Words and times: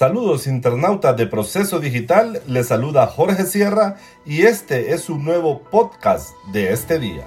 Saludos 0.00 0.46
internautas 0.46 1.14
de 1.16 1.26
Proceso 1.26 1.78
Digital, 1.78 2.40
les 2.46 2.68
saluda 2.68 3.06
Jorge 3.06 3.44
Sierra 3.44 3.96
y 4.24 4.42
este 4.42 4.94
es 4.94 5.10
un 5.10 5.24
nuevo 5.24 5.60
podcast 5.64 6.30
de 6.52 6.72
este 6.72 6.98
día. 6.98 7.26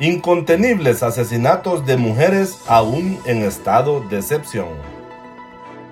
Incontenibles 0.00 1.04
asesinatos 1.04 1.86
de 1.86 1.96
mujeres 1.96 2.58
aún 2.66 3.20
en 3.24 3.42
estado 3.42 4.00
de 4.00 4.18
excepción. 4.18 4.93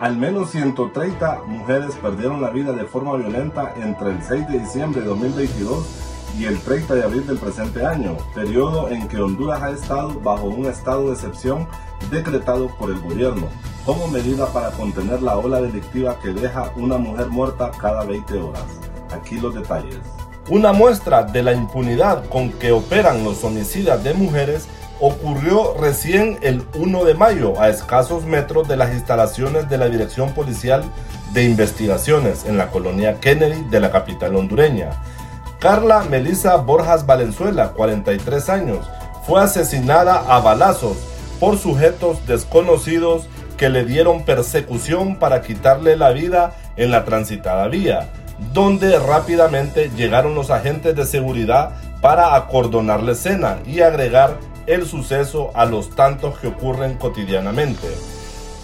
Al 0.03 0.17
menos 0.17 0.51
130 0.51 1.43
mujeres 1.47 1.95
perdieron 1.95 2.43
la 2.43 2.51
vida 2.51 2.73
de 2.73 2.87
forma 2.87 3.15
violenta 3.15 3.73
entre 3.77 4.11
el 4.11 4.21
6 4.21 4.49
de 4.49 4.59
diciembre 4.59 5.01
de 5.01 5.07
2022 5.07 5.87
y 6.37 6.47
el 6.47 6.59
30 6.59 6.97
de 6.97 7.05
abril 7.05 7.25
del 7.25 7.39
presente 7.39 7.87
año, 7.87 8.17
periodo 8.35 8.89
en 8.91 9.07
que 9.07 9.19
Honduras 9.19 9.63
ha 9.63 9.71
estado 9.71 10.19
bajo 10.19 10.47
un 10.47 10.67
estado 10.67 11.07
de 11.07 11.13
excepción 11.13 11.69
decretado 12.11 12.67
por 12.79 12.91
el 12.91 12.99
gobierno 12.99 13.47
como 13.87 14.09
medida 14.09 14.53
para 14.53 14.73
contener 14.73 15.23
la 15.23 15.39
ola 15.39 15.61
delictiva 15.61 16.19
que 16.21 16.31
deja 16.31 16.73
una 16.75 16.99
mujer 16.99 17.29
muerta 17.29 17.71
cada 17.71 18.03
20 18.03 18.41
horas. 18.41 18.65
Aquí 19.13 19.39
los 19.39 19.55
detalles. 19.55 20.01
Una 20.51 20.73
muestra 20.73 21.23
de 21.23 21.45
la 21.45 21.53
impunidad 21.53 22.29
con 22.29 22.51
que 22.51 22.73
operan 22.73 23.23
los 23.23 23.45
homicidas 23.45 24.03
de 24.03 24.15
mujeres 24.15 24.67
ocurrió 25.03 25.75
recién 25.81 26.39
el 26.43 26.63
1 26.77 27.05
de 27.05 27.15
mayo 27.15 27.61
a 27.61 27.69
escasos 27.69 28.25
metros 28.25 28.69
de 28.69 28.77
las 28.77 28.93
instalaciones 28.93 29.69
de 29.69 29.77
la 29.77 29.89
Dirección 29.89 30.33
Policial 30.33 30.85
de 31.33 31.43
Investigaciones 31.43 32.45
en 32.45 32.57
la 32.57 32.71
colonia 32.71 33.19
Kennedy 33.19 33.65
de 33.69 33.81
la 33.81 33.91
capital 33.91 34.37
hondureña. 34.37 34.91
Carla 35.59 36.05
Melissa 36.09 36.55
Borjas 36.55 37.05
Valenzuela, 37.05 37.73
43 37.73 38.49
años, 38.49 38.89
fue 39.27 39.43
asesinada 39.43 40.23
a 40.29 40.39
balazos 40.39 40.97
por 41.41 41.59
sujetos 41.59 42.25
desconocidos 42.29 43.27
que 43.57 43.71
le 43.71 43.85
dieron 43.85 44.25
persecución 44.25 45.17
para 45.17 45.43
quitarle 45.43 45.97
la 45.97 46.13
vida 46.13 46.55
en 46.77 46.93
la 46.93 47.05
transitada 47.05 47.67
vía, 47.67 48.11
donde 48.55 48.97
rápidamente 49.01 49.91
llegaron 49.97 50.37
los 50.37 50.51
agentes 50.51 50.95
de 50.95 51.07
seguridad 51.07 51.73
para 52.01 52.37
acordonar 52.37 53.03
la 53.03 53.13
escena 53.13 53.59
y 53.67 53.81
agregar 53.81 54.52
el 54.67 54.87
suceso 54.87 55.51
a 55.55 55.65
los 55.65 55.91
tantos 55.91 56.39
que 56.39 56.49
ocurren 56.49 56.95
cotidianamente. 56.95 57.89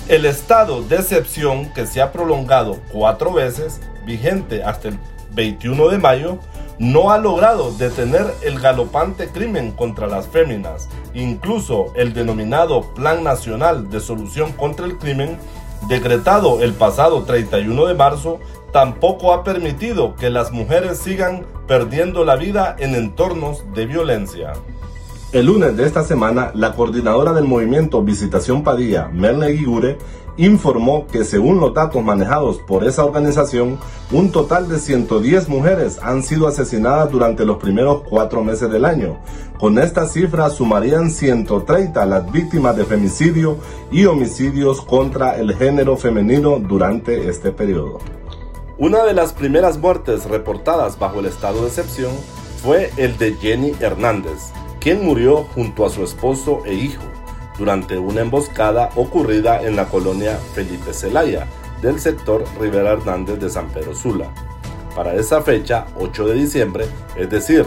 El 0.08 0.24
estado 0.24 0.82
de 0.82 0.96
excepción 0.96 1.72
que 1.74 1.86
se 1.86 2.00
ha 2.00 2.12
prolongado 2.12 2.78
cuatro 2.92 3.32
veces, 3.32 3.80
vigente 4.06 4.62
hasta 4.64 4.88
el 4.88 4.98
21 5.32 5.88
de 5.90 5.98
mayo, 5.98 6.38
no 6.78 7.10
ha 7.10 7.18
logrado 7.18 7.72
detener 7.72 8.26
el 8.42 8.60
galopante 8.60 9.28
crimen 9.28 9.72
contra 9.72 10.06
las 10.06 10.28
féminas. 10.28 10.88
Incluso 11.12 11.92
el 11.96 12.14
denominado 12.14 12.94
Plan 12.94 13.24
Nacional 13.24 13.90
de 13.90 14.00
Solución 14.00 14.52
contra 14.52 14.86
el 14.86 14.96
Crimen, 14.96 15.36
decretado 15.88 16.62
el 16.62 16.72
pasado 16.72 17.24
31 17.24 17.86
de 17.86 17.94
marzo, 17.94 18.38
tampoco 18.72 19.32
ha 19.32 19.44
permitido 19.44 20.14
que 20.14 20.30
las 20.30 20.52
mujeres 20.52 20.98
sigan 20.98 21.44
perdiendo 21.66 22.24
la 22.24 22.36
vida 22.36 22.76
en 22.78 22.94
entornos 22.94 23.64
de 23.74 23.86
violencia. 23.86 24.52
El 25.30 25.44
lunes 25.44 25.76
de 25.76 25.84
esta 25.84 26.04
semana, 26.04 26.52
la 26.54 26.72
coordinadora 26.74 27.34
del 27.34 27.44
movimiento 27.44 28.00
Visitación 28.00 28.62
Padilla, 28.62 29.10
Melne 29.12 29.48
Guigure, 29.48 29.98
informó 30.38 31.06
que 31.06 31.22
según 31.22 31.60
los 31.60 31.74
datos 31.74 32.02
manejados 32.02 32.60
por 32.60 32.82
esa 32.82 33.04
organización, 33.04 33.78
un 34.10 34.32
total 34.32 34.70
de 34.70 34.78
110 34.78 35.50
mujeres 35.50 35.98
han 36.02 36.22
sido 36.22 36.48
asesinadas 36.48 37.10
durante 37.10 37.44
los 37.44 37.58
primeros 37.58 38.04
cuatro 38.08 38.42
meses 38.42 38.70
del 38.70 38.86
año. 38.86 39.18
Con 39.58 39.78
esta 39.78 40.06
cifra 40.06 40.48
sumarían 40.48 41.10
130 41.10 42.06
las 42.06 42.32
víctimas 42.32 42.74
de 42.78 42.86
femicidio 42.86 43.58
y 43.92 44.06
homicidios 44.06 44.80
contra 44.80 45.36
el 45.36 45.54
género 45.54 45.98
femenino 45.98 46.58
durante 46.58 47.28
este 47.28 47.52
periodo. 47.52 47.98
Una 48.78 49.04
de 49.04 49.12
las 49.12 49.34
primeras 49.34 49.76
muertes 49.76 50.24
reportadas 50.24 50.98
bajo 50.98 51.20
el 51.20 51.26
estado 51.26 51.60
de 51.60 51.66
excepción 51.66 52.12
fue 52.62 52.90
el 52.96 53.18
de 53.18 53.34
Jenny 53.34 53.74
Hernández, 53.78 54.52
quien 54.80 55.04
murió 55.04 55.44
junto 55.54 55.84
a 55.84 55.90
su 55.90 56.04
esposo 56.04 56.62
e 56.64 56.74
hijo 56.74 57.04
durante 57.58 57.98
una 57.98 58.20
emboscada 58.20 58.90
ocurrida 58.94 59.62
en 59.62 59.76
la 59.76 59.86
colonia 59.86 60.38
Felipe 60.54 60.92
Celaya 60.92 61.46
del 61.82 62.00
sector 62.00 62.44
Rivera 62.60 62.92
Hernández 62.92 63.38
de 63.40 63.50
San 63.50 63.68
Pedro 63.68 63.94
Sula. 63.94 64.30
Para 64.94 65.14
esa 65.14 65.42
fecha, 65.42 65.86
8 65.98 66.26
de 66.28 66.34
diciembre, 66.34 66.86
es 67.16 67.30
decir, 67.30 67.66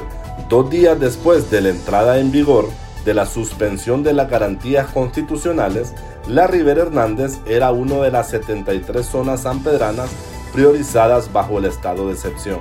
dos 0.49 0.69
días 0.69 0.99
después 0.99 1.49
de 1.51 1.61
la 1.61 1.69
entrada 1.69 2.19
en 2.19 2.31
vigor 2.31 2.67
de 3.05 3.13
la 3.13 3.25
suspensión 3.25 4.03
de 4.03 4.13
las 4.13 4.29
garantías 4.29 4.87
constitucionales, 4.91 5.93
la 6.27 6.47
Rivera 6.47 6.83
Hernández 6.83 7.39
era 7.45 7.71
una 7.71 7.95
de 7.95 8.11
las 8.11 8.29
73 8.29 9.05
zonas 9.05 9.41
sanpedranas 9.41 10.09
priorizadas 10.53 11.31
bajo 11.31 11.57
el 11.57 11.65
estado 11.65 12.07
de 12.07 12.13
excepción. 12.13 12.59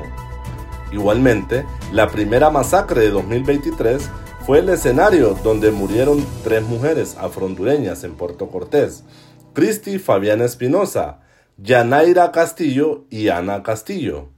Igualmente, 0.93 1.67
la 1.93 2.09
primera 2.09 2.51
masacre 2.51 3.03
de 3.03 3.11
2023 3.11 4.09
fue 4.47 4.61
el 4.61 4.69
escenario 4.69 5.37
donde 5.45 5.71
murieron 5.71 6.25
tres 6.43 6.63
mujeres 6.63 7.17
afrondureñas 7.19 8.05
en 8.05 8.15
Puerto 8.15 8.49
Cortés, 8.49 9.05
Cristi 9.53 9.99
Fabiana 9.99 10.45
Espinosa, 10.45 11.21
Yanaira 11.59 12.33
Castillo 12.33 13.05
y 13.11 13.29
Ana 13.29 13.63
Castillo. 13.63 14.29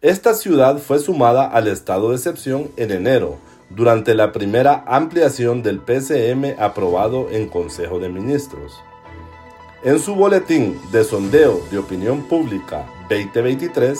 Esta 0.00 0.34
ciudad 0.34 0.78
fue 0.78 0.98
sumada 0.98 1.46
al 1.46 1.68
estado 1.68 2.10
de 2.10 2.16
excepción 2.16 2.70
en 2.76 2.90
enero, 2.90 3.38
durante 3.70 4.14
la 4.14 4.32
primera 4.32 4.84
ampliación 4.86 5.62
del 5.62 5.80
PCM 5.80 6.58
aprobado 6.58 7.28
en 7.30 7.48
Consejo 7.48 7.98
de 7.98 8.08
Ministros. 8.08 8.72
En 9.84 9.98
su 9.98 10.14
boletín 10.14 10.78
de 10.92 11.04
sondeo 11.04 11.60
de 11.70 11.78
opinión 11.78 12.22
pública 12.28 12.86
2023 13.08 13.98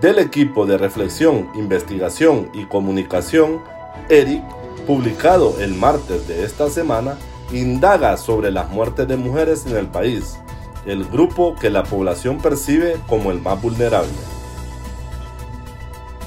del 0.00 0.18
equipo 0.18 0.66
de 0.66 0.76
reflexión, 0.76 1.48
investigación 1.54 2.50
y 2.52 2.64
comunicación, 2.66 3.62
ERIC 4.08 4.42
publicado 4.86 5.60
el 5.60 5.74
martes 5.74 6.28
de 6.28 6.44
esta 6.44 6.70
semana, 6.70 7.18
indaga 7.52 8.16
sobre 8.16 8.50
las 8.50 8.70
muertes 8.70 9.06
de 9.08 9.16
mujeres 9.16 9.66
en 9.66 9.76
el 9.76 9.86
país, 9.86 10.38
el 10.84 11.04
grupo 11.04 11.54
que 11.54 11.70
la 11.70 11.84
población 11.84 12.38
percibe 12.38 12.96
como 13.08 13.30
el 13.30 13.40
más 13.40 13.60
vulnerable. 13.60 14.10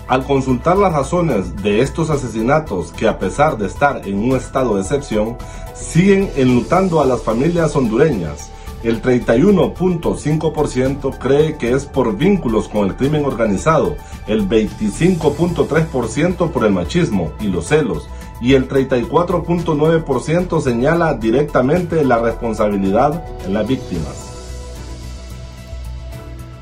Al 0.07 0.25
consultar 0.25 0.77
las 0.77 0.91
razones 0.91 1.55
de 1.57 1.81
estos 1.81 2.09
asesinatos 2.09 2.91
que 2.91 3.07
a 3.07 3.19
pesar 3.19 3.59
de 3.59 3.67
estar 3.67 4.07
en 4.07 4.17
un 4.17 4.35
estado 4.35 4.75
de 4.75 4.81
excepción, 4.81 5.37
siguen 5.75 6.31
enlutando 6.35 6.99
a 6.99 7.05
las 7.05 7.21
familias 7.21 7.75
hondureñas, 7.75 8.49
el 8.81 9.01
31.5% 9.01 11.17
cree 11.19 11.57
que 11.57 11.73
es 11.73 11.85
por 11.85 12.16
vínculos 12.17 12.69
con 12.69 12.87
el 12.87 12.95
crimen 12.95 13.25
organizado, 13.25 13.97
el 14.25 14.47
25.3% 14.47 16.49
por 16.49 16.66
el 16.66 16.71
machismo 16.71 17.33
y 17.39 17.47
los 17.47 17.67
celos, 17.67 18.07
y 18.41 18.53
el 18.53 18.67
34.9% 18.67 20.61
señala 20.61 21.13
directamente 21.16 22.03
la 22.05 22.19
responsabilidad 22.19 23.23
en 23.45 23.53
las 23.53 23.67
víctimas. 23.67 24.29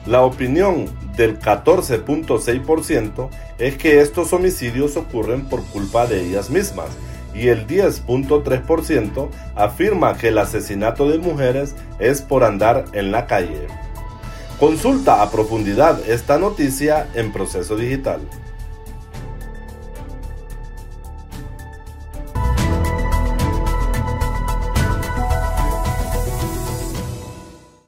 La 0.05 0.21
opinión 0.21 0.85
del 1.17 1.39
14.6% 1.39 3.29
es 3.57 3.77
que 3.77 4.01
estos 4.01 4.31
homicidios 4.33 4.95
ocurren 4.95 5.45
por 5.45 5.63
culpa 5.65 6.07
de 6.07 6.21
ellas 6.21 6.49
mismas 6.49 6.89
y 7.33 7.49
el 7.49 7.67
10.3% 7.67 9.27
afirma 9.55 10.17
que 10.17 10.29
el 10.29 10.37
asesinato 10.37 11.09
de 11.09 11.19
mujeres 11.19 11.75
es 11.99 12.21
por 12.21 12.43
andar 12.43 12.85
en 12.93 13.11
la 13.11 13.27
calle. 13.27 13.67
Consulta 14.59 15.21
a 15.21 15.29
profundidad 15.29 15.99
esta 16.09 16.39
noticia 16.39 17.07
en 17.13 17.31
Proceso 17.31 17.75
Digital. 17.75 18.21